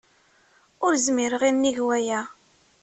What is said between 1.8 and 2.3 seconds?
waya.